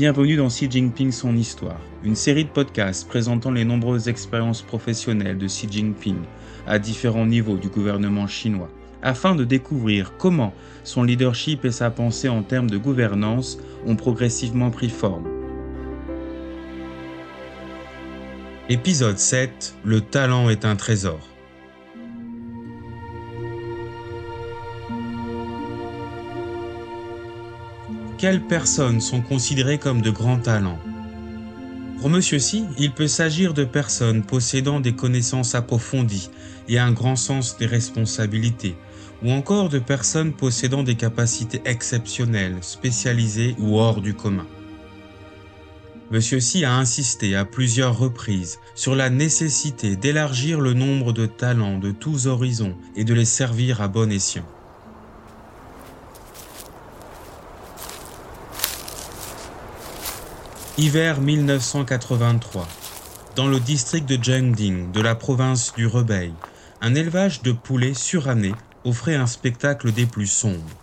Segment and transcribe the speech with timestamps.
[0.00, 5.36] Bienvenue dans Xi Jinping Son Histoire, une série de podcasts présentant les nombreuses expériences professionnelles
[5.36, 6.16] de Xi Jinping
[6.66, 8.70] à différents niveaux du gouvernement chinois,
[9.02, 14.70] afin de découvrir comment son leadership et sa pensée en termes de gouvernance ont progressivement
[14.70, 15.28] pris forme.
[18.70, 21.29] Épisode 7 Le talent est un trésor.
[28.20, 30.78] Quelles personnes sont considérées comme de grands talents
[31.98, 36.28] Pour Monsieur ci il peut s'agir de personnes possédant des connaissances approfondies
[36.68, 38.76] et un grand sens des responsabilités,
[39.22, 44.46] ou encore de personnes possédant des capacités exceptionnelles, spécialisées ou hors du commun.
[46.10, 51.78] Monsieur Xi a insisté à plusieurs reprises sur la nécessité d'élargir le nombre de talents
[51.78, 54.44] de tous horizons et de les servir à bon escient.
[60.78, 62.66] Hiver 1983.
[63.34, 66.32] Dans le district de Jiangding de la province du Rebei,
[66.80, 70.76] un élevage de poulets suranné offrait un spectacle des plus sombres.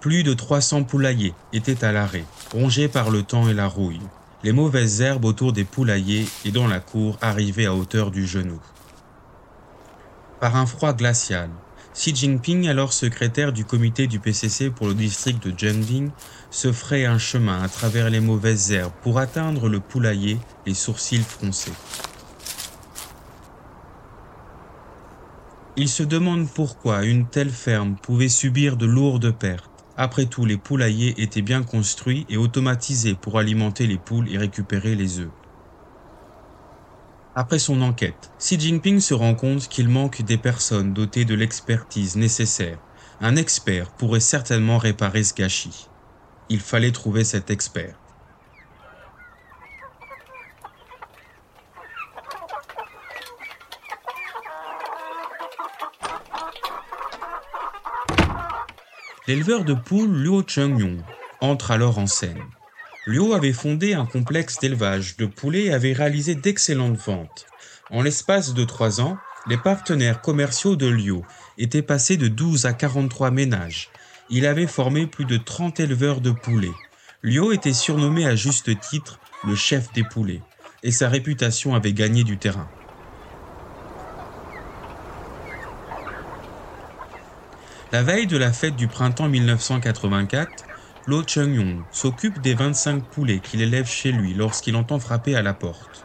[0.00, 4.02] Plus de 300 poulaillers étaient à l'arrêt, rongés par le temps et la rouille.
[4.44, 8.60] Les mauvaises herbes autour des poulaillers et dans la cour arrivaient à hauteur du genou.
[10.38, 11.48] Par un froid glacial,
[11.98, 16.10] Xi Jinping, alors secrétaire du comité du PCC pour le district de Jiangding,
[16.48, 21.24] se ferait un chemin à travers les mauvaises herbes pour atteindre le poulailler, les sourcils
[21.24, 21.72] froncés.
[25.76, 29.68] Il se demande pourquoi une telle ferme pouvait subir de lourdes pertes.
[29.96, 34.94] Après tout, les poulaillers étaient bien construits et automatisés pour alimenter les poules et récupérer
[34.94, 35.30] les œufs.
[37.40, 42.16] Après son enquête, Xi Jinping se rend compte qu'il manque des personnes dotées de l'expertise
[42.16, 42.80] nécessaire.
[43.20, 45.86] Un expert pourrait certainement réparer ce gâchis.
[46.48, 47.94] Il fallait trouver cet expert.
[59.28, 61.04] L'éleveur de poules Liu Chengyong
[61.40, 62.42] entre alors en scène.
[63.08, 67.46] Liu avait fondé un complexe d'élevage de poulets et avait réalisé d'excellentes ventes.
[67.88, 71.22] En l'espace de trois ans, les partenaires commerciaux de Liu
[71.56, 73.88] étaient passés de 12 à 43 ménages.
[74.28, 76.74] Il avait formé plus de 30 éleveurs de poulets.
[77.22, 80.42] Liu était surnommé à juste titre le chef des poulets,
[80.82, 82.68] et sa réputation avait gagné du terrain.
[87.90, 90.67] La veille de la fête du printemps 1984,
[91.08, 95.54] Lo Chung-yong s'occupe des 25 poulets qu'il élève chez lui lorsqu'il entend frapper à la
[95.54, 96.04] porte.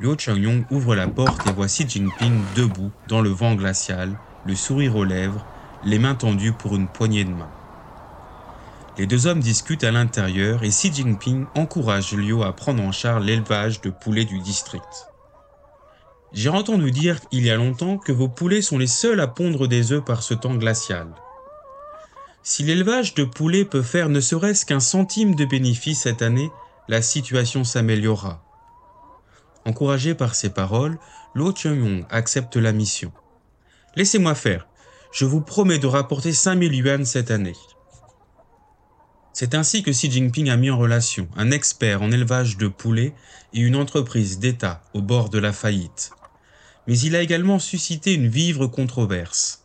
[0.00, 4.16] Liu Chung-yong ouvre la porte et voit Xi Jinping debout dans le vent glacial,
[4.46, 5.44] le sourire aux lèvres,
[5.84, 7.50] les mains tendues pour une poignée de main.
[8.96, 13.26] Les deux hommes discutent à l'intérieur et Xi Jinping encourage Liu à prendre en charge
[13.26, 15.08] l'élevage de poulets du district.
[16.32, 19.68] J'ai entendu dire il y a longtemps que vos poulets sont les seuls à pondre
[19.68, 21.08] des œufs par ce temps glacial.
[22.44, 26.50] Si l'élevage de poulets peut faire ne serait-ce qu'un centime de bénéfice cette année,
[26.88, 28.44] la situation s'améliorera.
[29.64, 30.98] Encouragé par ces paroles,
[31.34, 33.12] Lo Chung-yong accepte la mission.
[33.94, 34.66] Laissez-moi faire.
[35.12, 37.54] Je vous promets de rapporter 5000 yuan cette année.
[39.32, 43.14] C'est ainsi que Xi Jinping a mis en relation un expert en élevage de poulets
[43.54, 46.10] et une entreprise d'État au bord de la faillite.
[46.86, 49.61] Mais il a également suscité une vive controverse.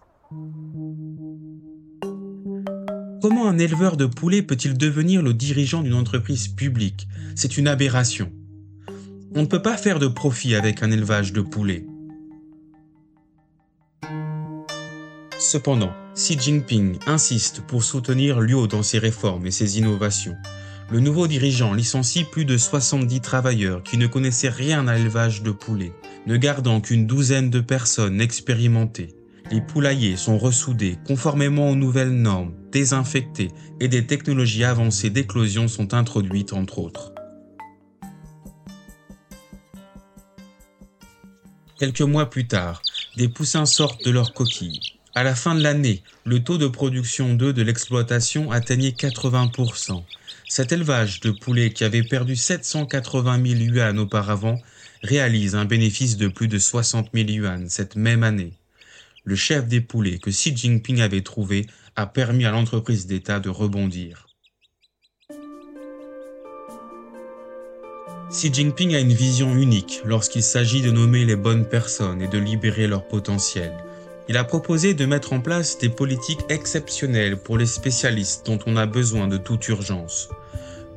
[3.29, 7.09] Comment un éleveur de poulets peut-il devenir le dirigeant d'une entreprise publique?
[7.35, 8.31] C'est une aberration.
[9.35, 11.85] On ne peut pas faire de profit avec un élevage de poulets.
[15.37, 20.37] Cependant, Xi Jinping insiste pour soutenir Liu dans ses réformes et ses innovations.
[20.89, 25.51] Le nouveau dirigeant licencie plus de 70 travailleurs qui ne connaissaient rien à l'élevage de
[25.51, 25.91] poulets,
[26.27, 29.16] ne gardant qu'une douzaine de personnes expérimentées.
[29.50, 33.49] Les poulaillers sont ressoudés conformément aux nouvelles normes, désinfectés
[33.79, 37.14] et des technologies avancées d'éclosion sont introduites entre autres.
[41.79, 42.82] Quelques mois plus tard,
[43.16, 44.82] des poussins sortent de leurs coquilles.
[45.16, 50.03] À la fin de l'année, le taux de production d'œufs de l'exploitation atteignait 80%.
[50.50, 54.59] Cet élevage de poulets qui avait perdu 780 000 yuan auparavant
[55.03, 58.56] réalise un bénéfice de plus de 60 000 yuan cette même année
[59.28, 61.66] le chef des poulets que Xi Jinping avait trouvé
[61.97, 64.26] a permis à l'entreprise d'État de rebondir.
[68.29, 72.38] Xi Jinping a une vision unique lorsqu'il s'agit de nommer les bonnes personnes et de
[72.38, 73.74] libérer leur potentiel.
[74.29, 78.78] Il a proposé de mettre en place des politiques exceptionnelles pour les spécialistes dont on
[78.78, 80.29] a besoin de toute urgence.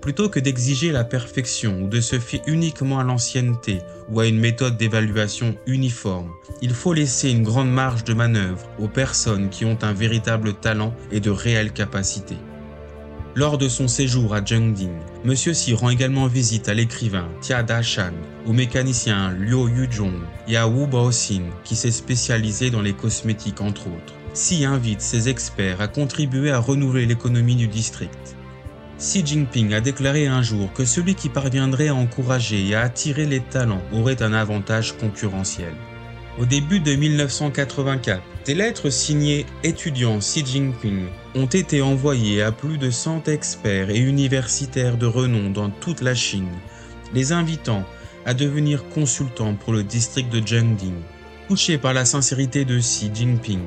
[0.01, 4.41] Plutôt que d'exiger la perfection ou de se fier uniquement à l'ancienneté ou à une
[4.41, 6.31] méthode d'évaluation uniforme,
[6.63, 10.95] il faut laisser une grande marge de manœuvre aux personnes qui ont un véritable talent
[11.13, 12.39] et de réelles capacités.
[13.37, 14.91] Lors de son séjour à Zhengding,
[15.25, 15.35] M.
[15.35, 18.13] Xi rend également visite à l'écrivain Tia Dashan,
[18.47, 20.19] au mécanicien Liu Yuzhong
[20.49, 24.15] et à Wu Baoxin, qui s'est spécialisé dans les cosmétiques entre autres.
[24.35, 28.37] Xi invite ses experts à contribuer à renouveler l'économie du district.
[29.01, 33.25] Xi Jinping a déclaré un jour que celui qui parviendrait à encourager et à attirer
[33.25, 35.73] les talents aurait un avantage concurrentiel.
[36.39, 42.77] Au début de 1984, des lettres signées étudiants Xi Jinping ont été envoyées à plus
[42.77, 46.53] de 100 experts et universitaires de renom dans toute la Chine,
[47.15, 47.87] les invitant
[48.27, 51.01] à devenir consultants pour le district de Zhengding.
[51.49, 53.63] Touchés par la sincérité de Xi Jinping,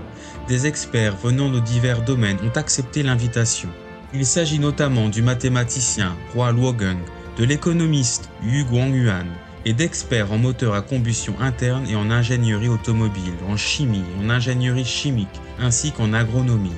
[0.48, 3.70] des experts venant de divers domaines ont accepté l'invitation.
[4.16, 7.00] Il s'agit notamment du mathématicien Hua Luogeng,
[7.40, 9.26] de l'économiste Yu Guangyuan
[9.66, 14.86] et d'experts en moteur à combustion interne et en ingénierie automobile, en chimie, en ingénierie
[14.86, 16.76] chimique ainsi qu'en agronomie.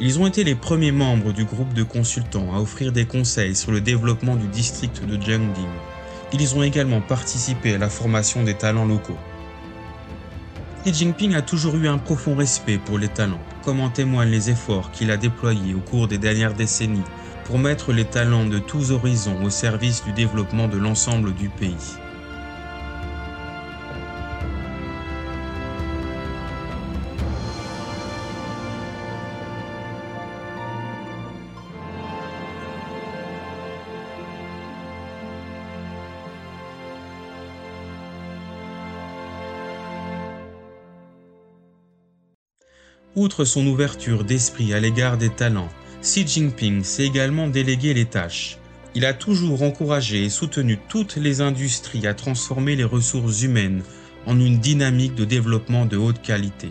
[0.00, 3.70] Ils ont été les premiers membres du groupe de consultants à offrir des conseils sur
[3.70, 5.70] le développement du district de Zhengding.
[6.32, 9.18] Ils ont également participé à la formation des talents locaux.
[10.84, 14.48] Xi Jinping a toujours eu un profond respect pour les talents, comme en témoignent les
[14.48, 17.02] efforts qu'il a déployés au cours des dernières décennies
[17.44, 22.05] pour mettre les talents de tous horizons au service du développement de l'ensemble du pays.
[43.16, 45.70] Outre son ouverture d'esprit à l'égard des talents,
[46.02, 48.58] Xi Jinping s'est également délégué les tâches.
[48.94, 53.82] Il a toujours encouragé et soutenu toutes les industries à transformer les ressources humaines
[54.26, 56.68] en une dynamique de développement de haute qualité.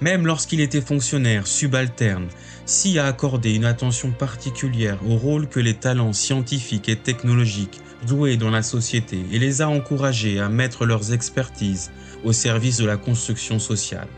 [0.00, 2.28] Même lorsqu'il était fonctionnaire subalterne,
[2.64, 8.38] Xi a accordé une attention particulière au rôle que les talents scientifiques et technologiques jouaient
[8.38, 11.90] dans la société et les a encouragés à mettre leurs expertises
[12.24, 14.08] au service de la construction sociale.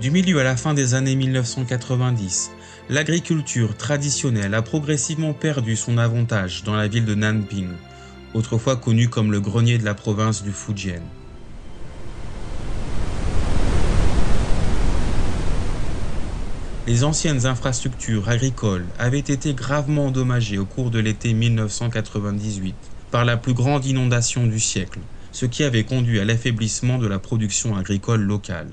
[0.00, 2.50] Du milieu à la fin des années 1990,
[2.88, 7.68] l'agriculture traditionnelle a progressivement perdu son avantage dans la ville de Nanping,
[8.34, 11.02] autrefois connue comme le grenier de la province du Fujian.
[16.88, 22.74] Les anciennes infrastructures agricoles avaient été gravement endommagées au cours de l'été 1998
[23.12, 24.98] par la plus grande inondation du siècle,
[25.30, 28.68] ce qui avait conduit à l'affaiblissement de la production agricole locale.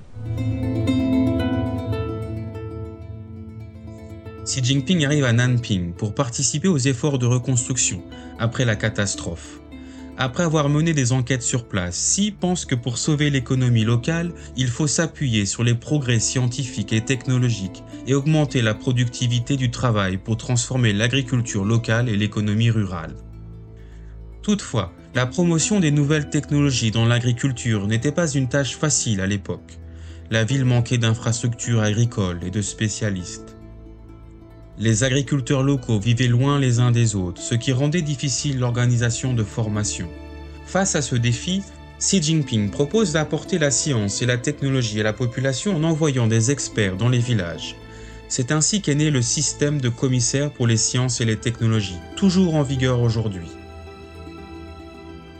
[4.52, 8.04] Xi Jinping arrive à Nanping pour participer aux efforts de reconstruction
[8.38, 9.62] après la catastrophe.
[10.18, 14.68] Après avoir mené des enquêtes sur place, Xi pense que pour sauver l'économie locale, il
[14.68, 20.36] faut s'appuyer sur les progrès scientifiques et technologiques et augmenter la productivité du travail pour
[20.36, 23.16] transformer l'agriculture locale et l'économie rurale.
[24.44, 29.80] Toutefois, la promotion des nouvelles technologies dans l'agriculture n'était pas une tâche facile à l'époque.
[30.30, 33.56] La ville manquait d'infrastructures agricoles et de spécialistes.
[34.82, 39.44] Les agriculteurs locaux vivaient loin les uns des autres, ce qui rendait difficile l'organisation de
[39.44, 40.10] formation.
[40.66, 41.62] Face à ce défi,
[42.00, 46.50] Xi Jinping propose d'apporter la science et la technologie à la population en envoyant des
[46.50, 47.76] experts dans les villages.
[48.28, 52.56] C'est ainsi qu'est né le système de commissaires pour les sciences et les technologies, toujours
[52.56, 53.52] en vigueur aujourd'hui.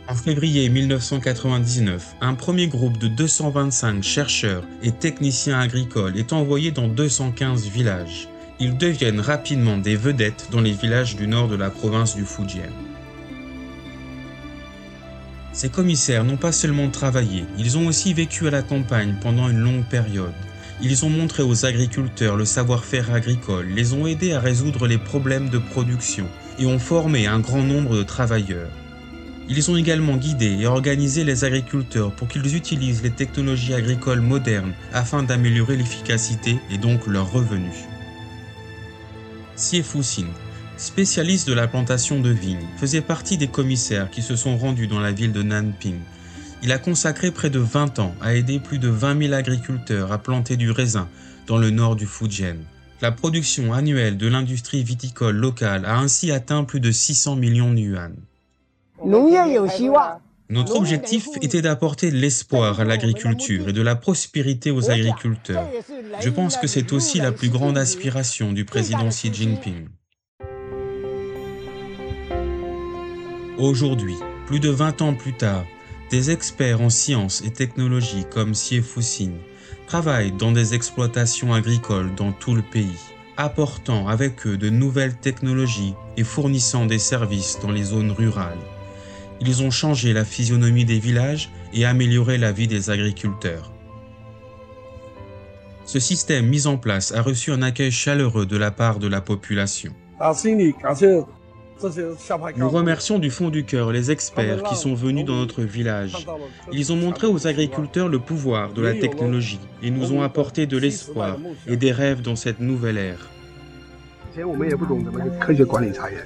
[0.06, 6.86] En février 1999, un premier groupe de 225 chercheurs et techniciens agricoles est envoyé dans
[6.86, 8.28] 215 villages
[8.60, 12.62] ils deviennent rapidement des vedettes dans les villages du nord de la province du Fujian.
[15.52, 19.58] Ces commissaires n'ont pas seulement travaillé, ils ont aussi vécu à la campagne pendant une
[19.58, 20.32] longue période.
[20.80, 25.50] Ils ont montré aux agriculteurs le savoir-faire agricole, les ont aidés à résoudre les problèmes
[25.50, 26.26] de production
[26.58, 28.70] et ont formé un grand nombre de travailleurs.
[29.48, 34.72] Ils ont également guidé et organisé les agriculteurs pour qu'ils utilisent les technologies agricoles modernes
[34.92, 37.91] afin d'améliorer l'efficacité et donc leurs revenus.
[39.62, 40.26] Xie Fuxin,
[40.76, 44.98] spécialiste de la plantation de vignes, faisait partie des commissaires qui se sont rendus dans
[44.98, 46.00] la ville de Nanping.
[46.64, 50.18] Il a consacré près de 20 ans à aider plus de 20 000 agriculteurs à
[50.18, 51.08] planter du raisin
[51.46, 52.56] dans le nord du Fujian.
[53.00, 57.78] La production annuelle de l'industrie viticole locale a ainsi atteint plus de 600 millions de
[57.78, 58.16] yuan.
[60.48, 65.68] Notre objectif était d'apporter de l'espoir à l'agriculture et de la prospérité aux agriculteurs.
[66.20, 69.88] Je pense que c'est aussi la plus grande aspiration du président Xi Jinping.
[73.58, 75.64] Aujourd'hui, plus de 20 ans plus tard,
[76.10, 79.32] des experts en sciences et technologies comme Xie Fuxing
[79.86, 82.98] travaillent dans des exploitations agricoles dans tout le pays,
[83.36, 88.58] apportant avec eux de nouvelles technologies et fournissant des services dans les zones rurales
[89.44, 93.72] ils ont changé la physionomie des villages et amélioré la vie des agriculteurs.
[95.84, 99.20] Ce système mis en place a reçu un accueil chaleureux de la part de la
[99.20, 99.92] population.
[102.56, 106.26] Nous remercions du fond du cœur les experts qui sont venus dans notre village.
[106.70, 110.78] Ils ont montré aux agriculteurs le pouvoir de la technologie et nous ont apporté de
[110.78, 113.28] l'espoir et des rêves dans cette nouvelle ère.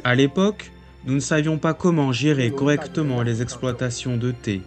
[0.04, 0.72] À l'époque,
[1.06, 4.62] nous ne savions pas comment gérer correctement les exploitations de thé.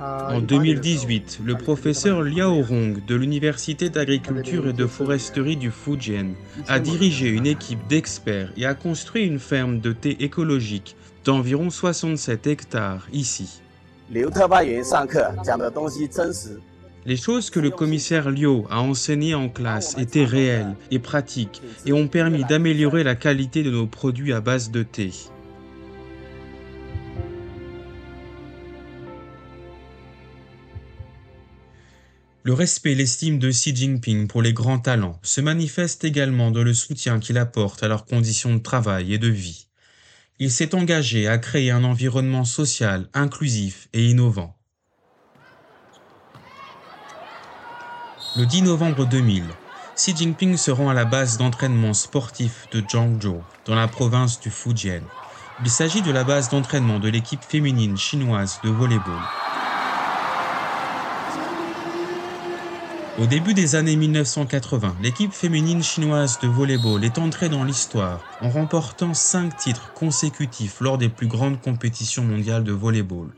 [0.00, 6.30] En 2018, le professeur Liao Rong de l'Université d'agriculture et de foresterie du Fujian
[6.66, 12.46] a dirigé une équipe d'experts et a construit une ferme de thé écologique d'environ 67
[12.48, 13.62] hectares ici.
[17.04, 21.92] Les choses que le commissaire Liu a enseignées en classe étaient réelles et pratiques et
[21.92, 25.12] ont permis d'améliorer la qualité de nos produits à base de thé.
[32.44, 36.64] Le respect et l'estime de Xi Jinping pour les grands talents se manifestent également dans
[36.64, 39.68] le soutien qu'il apporte à leurs conditions de travail et de vie.
[40.40, 44.56] Il s'est engagé à créer un environnement social inclusif et innovant.
[48.36, 49.44] Le 10 novembre 2000,
[49.94, 54.50] Xi Jinping se rend à la base d'entraînement sportif de Zhangzhou, dans la province du
[54.50, 55.02] Fujian.
[55.64, 59.20] Il s'agit de la base d'entraînement de l'équipe féminine chinoise de volleyball.
[63.18, 68.48] Au début des années 1980, l'équipe féminine chinoise de volleyball est entrée dans l'histoire en
[68.48, 73.28] remportant cinq titres consécutifs lors des plus grandes compétitions mondiales de volleyball.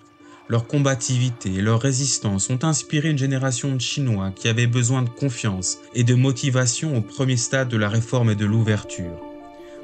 [0.48, 5.08] Leur combativité et leur résistance ont inspiré une génération de Chinois qui avaient besoin de
[5.08, 9.20] confiance et de motivation au premier stade de la réforme et de l'ouverture.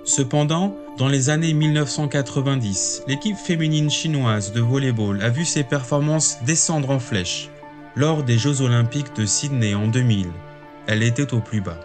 [0.05, 6.91] Cependant, dans les années 1990, l'équipe féminine chinoise de volleyball a vu ses performances descendre
[6.91, 7.51] en flèche
[7.97, 10.29] lors des Jeux olympiques de Sydney en 2000,
[10.87, 11.81] elle était au plus bas.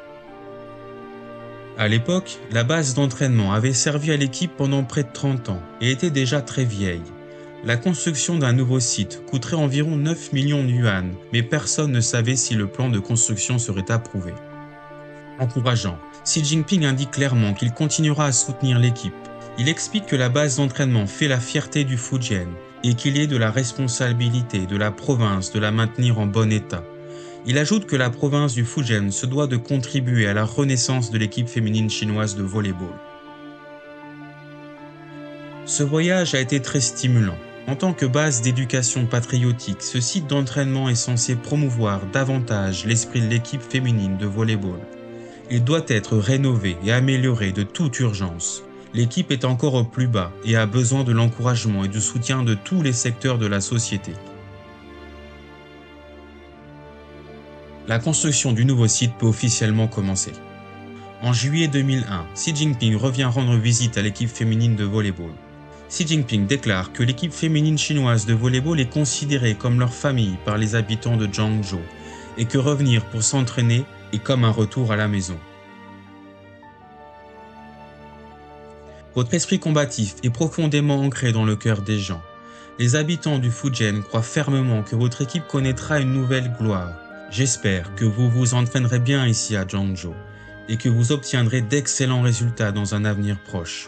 [1.78, 5.92] À l'époque, la base d'entraînement avait servi à l'équipe pendant près de 30 ans et
[5.92, 7.04] était déjà très vieille.
[7.66, 12.36] La construction d'un nouveau site coûterait environ 9 millions de yuan, mais personne ne savait
[12.36, 14.34] si le plan de construction serait approuvé.
[15.40, 19.14] Encourageant, Xi Jinping indique clairement qu'il continuera à soutenir l'équipe.
[19.58, 22.48] Il explique que la base d'entraînement fait la fierté du Fujian
[22.86, 26.84] et qu'il est de la responsabilité de la province de la maintenir en bon état.
[27.48, 31.18] Il ajoute que la province du Fujian se doit de contribuer à la renaissance de
[31.18, 32.94] l'équipe féminine chinoise de volleyball.
[35.66, 37.38] Ce voyage a été très stimulant.
[37.68, 43.28] En tant que base d'éducation patriotique, ce site d'entraînement est censé promouvoir davantage l'esprit de
[43.28, 44.80] l'équipe féminine de volleyball.
[45.50, 48.64] Il doit être rénové et amélioré de toute urgence
[48.96, 52.54] l'équipe est encore au plus bas et a besoin de l'encouragement et du soutien de
[52.54, 54.14] tous les secteurs de la société.
[57.88, 60.32] La construction du nouveau site peut officiellement commencer.
[61.22, 65.32] En juillet 2001, Xi Jinping revient rendre visite à l'équipe féminine de volleyball.
[65.90, 70.58] Xi Jinping déclare que l'équipe féminine chinoise de volleyball est considérée comme leur famille par
[70.58, 71.82] les habitants de Zhangzhou
[72.38, 73.84] et que revenir pour s'entraîner
[74.14, 75.38] est comme un retour à la maison.
[79.16, 82.22] Votre esprit combatif est profondément ancré dans le cœur des gens.
[82.80, 86.92] Les habitants du Fujian croient fermement que votre équipe connaîtra une nouvelle gloire.
[87.32, 90.14] J'espère que vous vous entraînerez bien ici à Zhangzhou
[90.68, 93.88] et que vous obtiendrez d'excellents résultats dans un avenir proche.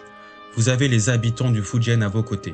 [0.56, 2.54] Vous avez les habitants du Fujian à vos côtés.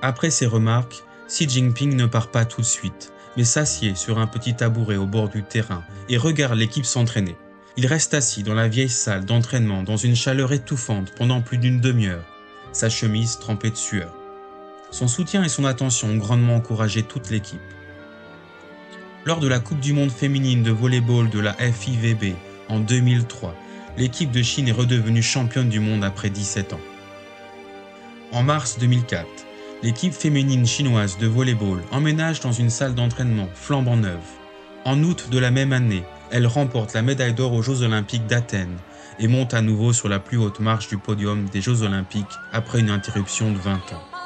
[0.00, 4.28] Après ces remarques, Xi Jinping ne part pas tout de suite, mais s'assied sur un
[4.28, 7.36] petit tabouret au bord du terrain et regarde l'équipe s'entraîner.
[7.78, 11.80] Il reste assis dans la vieille salle d'entraînement dans une chaleur étouffante pendant plus d'une
[11.80, 12.24] demi-heure,
[12.72, 14.12] sa chemise trempée de sueur.
[14.90, 17.60] Son soutien et son attention ont grandement encouragé toute l'équipe.
[19.24, 22.34] Lors de la Coupe du Monde féminine de volleyball de la FIVB
[22.68, 23.54] en 2003,
[23.96, 26.80] l'équipe de Chine est redevenue championne du monde après 17 ans.
[28.32, 29.24] En mars 2004,
[29.84, 34.18] l'équipe féminine chinoise de volleyball emménage dans une salle d'entraînement flambant neuve.
[34.84, 38.76] En août de la même année, elle remporte la médaille d'or aux Jeux olympiques d'Athènes
[39.18, 42.80] et monte à nouveau sur la plus haute marche du podium des Jeux olympiques après
[42.80, 44.17] une interruption de 20 ans.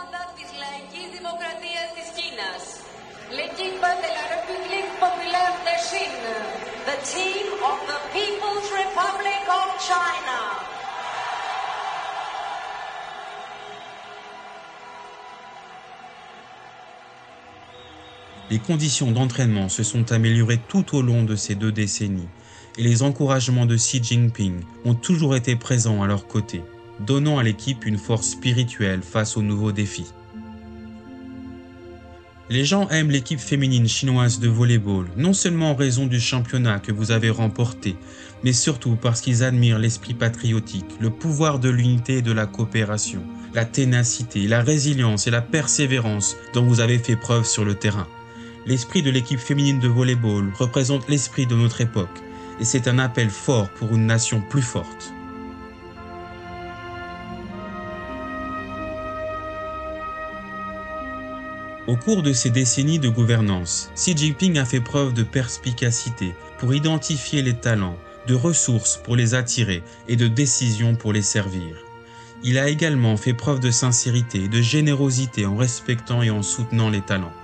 [18.52, 22.28] Les conditions d'entraînement se sont améliorées tout au long de ces deux décennies
[22.76, 26.60] et les encouragements de Xi Jinping ont toujours été présents à leur côté,
[27.00, 30.12] donnant à l'équipe une force spirituelle face aux nouveaux défis.
[32.50, 36.92] Les gens aiment l'équipe féminine chinoise de volleyball, non seulement en raison du championnat que
[36.92, 37.96] vous avez remporté,
[38.44, 43.22] mais surtout parce qu'ils admirent l'esprit patriotique, le pouvoir de l'unité et de la coopération,
[43.54, 48.06] la ténacité, la résilience et la persévérance dont vous avez fait preuve sur le terrain.
[48.64, 52.22] L'esprit de l'équipe féminine de volleyball représente l'esprit de notre époque
[52.60, 55.12] et c'est un appel fort pour une nation plus forte.
[61.88, 66.72] Au cours de ces décennies de gouvernance, Xi Jinping a fait preuve de perspicacité pour
[66.72, 71.76] identifier les talents, de ressources pour les attirer et de décision pour les servir.
[72.44, 76.90] Il a également fait preuve de sincérité et de générosité en respectant et en soutenant
[76.90, 77.34] les talents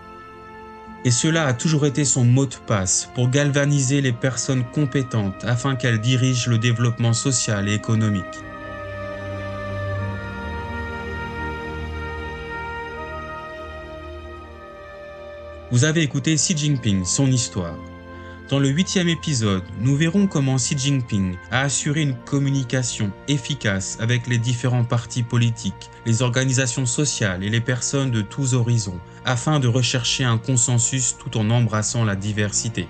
[1.05, 5.77] et cela a toujours été son mot de passe pour galvaniser les personnes compétentes afin
[5.77, 8.25] qu'elles dirigent le développement social et économique.
[15.71, 17.77] Vous avez écouté Xi Jinping, son histoire.
[18.49, 24.27] Dans le huitième épisode, nous verrons comment Xi Jinping a assuré une communication efficace avec
[24.27, 29.69] les différents partis politiques, les organisations sociales et les personnes de tous horizons, afin de
[29.69, 32.89] rechercher un consensus tout en embrassant la diversité.